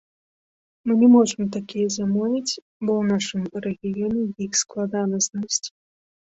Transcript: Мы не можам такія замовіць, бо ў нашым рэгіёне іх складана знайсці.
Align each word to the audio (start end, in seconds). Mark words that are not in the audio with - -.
Мы 0.85 0.93
не 1.01 1.09
можам 1.15 1.43
такія 1.55 1.87
замовіць, 1.95 2.55
бо 2.87 2.91
ў 3.01 3.03
нашым 3.11 3.43
рэгіёне 3.67 4.21
іх 4.47 4.51
складана 4.63 5.15
знайсці. 5.29 5.71